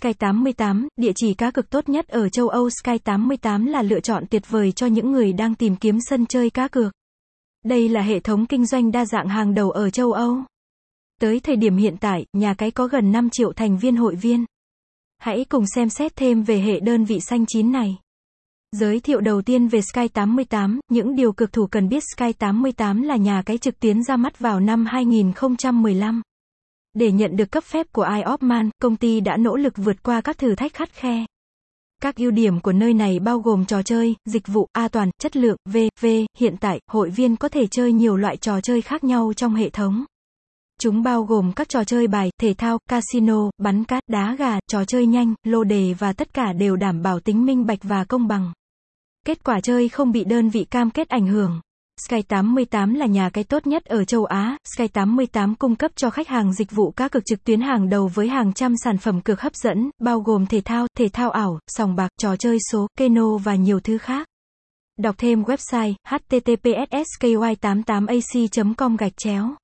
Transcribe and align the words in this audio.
Sky88, 0.00 0.86
địa 0.96 1.12
chỉ 1.16 1.34
cá 1.34 1.50
cược 1.50 1.70
tốt 1.70 1.88
nhất 1.88 2.08
ở 2.08 2.28
châu 2.28 2.48
Âu 2.48 2.68
Sky88 2.68 3.66
là 3.70 3.82
lựa 3.82 4.00
chọn 4.00 4.24
tuyệt 4.30 4.50
vời 4.50 4.72
cho 4.72 4.86
những 4.86 5.12
người 5.12 5.32
đang 5.32 5.54
tìm 5.54 5.76
kiếm 5.76 5.98
sân 6.00 6.26
chơi 6.26 6.50
cá 6.50 6.68
cược. 6.68 6.92
Đây 7.64 7.88
là 7.88 8.02
hệ 8.02 8.20
thống 8.20 8.46
kinh 8.46 8.66
doanh 8.66 8.92
đa 8.92 9.04
dạng 9.04 9.28
hàng 9.28 9.54
đầu 9.54 9.70
ở 9.70 9.90
châu 9.90 10.12
Âu. 10.12 10.38
Tới 11.20 11.40
thời 11.40 11.56
điểm 11.56 11.76
hiện 11.76 11.96
tại, 12.00 12.26
nhà 12.32 12.54
cái 12.54 12.70
có 12.70 12.86
gần 12.86 13.12
5 13.12 13.30
triệu 13.30 13.52
thành 13.52 13.78
viên 13.78 13.96
hội 13.96 14.14
viên. 14.14 14.44
Hãy 15.18 15.44
cùng 15.48 15.64
xem 15.74 15.88
xét 15.88 16.16
thêm 16.16 16.42
về 16.42 16.60
hệ 16.60 16.80
đơn 16.80 17.04
vị 17.04 17.20
xanh 17.20 17.46
chín 17.46 17.72
này. 17.72 17.98
Giới 18.72 19.00
thiệu 19.00 19.20
đầu 19.20 19.42
tiên 19.42 19.68
về 19.68 19.80
Sky 19.82 20.08
88, 20.08 20.80
những 20.90 21.16
điều 21.16 21.32
cực 21.32 21.52
thủ 21.52 21.66
cần 21.66 21.88
biết 21.88 22.02
Sky 22.16 22.32
88 22.32 23.02
là 23.02 23.16
nhà 23.16 23.42
cái 23.46 23.58
trực 23.58 23.80
tuyến 23.80 24.02
ra 24.02 24.16
mắt 24.16 24.38
vào 24.38 24.60
năm 24.60 24.86
2015. 24.86 26.22
Để 26.94 27.12
nhận 27.12 27.36
được 27.36 27.50
cấp 27.50 27.64
phép 27.64 27.86
của 27.92 28.08
iOpman, 28.16 28.70
công 28.82 28.96
ty 28.96 29.20
đã 29.20 29.36
nỗ 29.36 29.56
lực 29.56 29.74
vượt 29.76 30.02
qua 30.02 30.20
các 30.20 30.38
thử 30.38 30.54
thách 30.54 30.74
khắt 30.74 30.92
khe. 30.92 31.26
Các 32.02 32.16
ưu 32.16 32.30
điểm 32.30 32.60
của 32.60 32.72
nơi 32.72 32.94
này 32.94 33.18
bao 33.18 33.38
gồm 33.38 33.64
trò 33.64 33.82
chơi, 33.82 34.16
dịch 34.24 34.46
vụ, 34.46 34.68
an 34.72 34.90
toàn, 34.90 35.10
chất 35.18 35.36
lượng, 35.36 35.56
v, 35.64 35.76
v, 36.00 36.06
hiện 36.38 36.56
tại, 36.60 36.80
hội 36.86 37.10
viên 37.10 37.36
có 37.36 37.48
thể 37.48 37.66
chơi 37.66 37.92
nhiều 37.92 38.16
loại 38.16 38.36
trò 38.36 38.60
chơi 38.60 38.82
khác 38.82 39.04
nhau 39.04 39.32
trong 39.36 39.54
hệ 39.54 39.70
thống. 39.70 40.04
Chúng 40.80 41.02
bao 41.02 41.22
gồm 41.22 41.52
các 41.52 41.68
trò 41.68 41.84
chơi 41.84 42.06
bài, 42.06 42.30
thể 42.40 42.54
thao, 42.54 42.78
casino, 42.88 43.50
bắn 43.58 43.84
cát, 43.84 44.02
đá 44.06 44.36
gà, 44.38 44.58
trò 44.66 44.84
chơi 44.84 45.06
nhanh, 45.06 45.34
lô 45.44 45.64
đề 45.64 45.94
và 45.98 46.12
tất 46.12 46.34
cả 46.34 46.52
đều 46.52 46.76
đảm 46.76 47.02
bảo 47.02 47.20
tính 47.20 47.44
minh 47.44 47.66
bạch 47.66 47.78
và 47.82 48.04
công 48.04 48.28
bằng. 48.28 48.52
Kết 49.26 49.44
quả 49.44 49.60
chơi 49.60 49.88
không 49.88 50.12
bị 50.12 50.24
đơn 50.24 50.48
vị 50.48 50.64
cam 50.70 50.90
kết 50.90 51.08
ảnh 51.08 51.26
hưởng. 51.26 51.60
Sky 51.98 52.22
88 52.22 52.94
là 52.94 53.06
nhà 53.06 53.30
cái 53.30 53.44
tốt 53.44 53.66
nhất 53.66 53.84
ở 53.84 54.04
châu 54.04 54.24
Á. 54.24 54.56
Sky 54.76 54.88
88 54.88 55.54
cung 55.54 55.76
cấp 55.76 55.90
cho 55.96 56.10
khách 56.10 56.28
hàng 56.28 56.52
dịch 56.52 56.70
vụ 56.70 56.90
cá 56.90 57.08
cược 57.08 57.24
trực 57.26 57.44
tuyến 57.44 57.60
hàng 57.60 57.88
đầu 57.88 58.10
với 58.14 58.28
hàng 58.28 58.52
trăm 58.52 58.74
sản 58.84 58.98
phẩm 58.98 59.20
cược 59.20 59.40
hấp 59.40 59.54
dẫn, 59.54 59.90
bao 59.98 60.20
gồm 60.20 60.46
thể 60.46 60.60
thao, 60.64 60.86
thể 60.98 61.08
thao 61.08 61.30
ảo, 61.30 61.58
sòng 61.66 61.96
bạc, 61.96 62.08
trò 62.20 62.36
chơi 62.36 62.58
số, 62.72 62.86
keno 62.98 63.36
và 63.36 63.54
nhiều 63.54 63.80
thứ 63.80 63.98
khác. 63.98 64.28
Đọc 64.98 65.14
thêm 65.18 65.42
website 65.42 65.94
https 66.08 67.04
sky 67.18 67.34
88 67.60 68.06
ac 68.06 68.76
com 68.76 68.96
gạch 68.96 69.12
chéo 69.16 69.54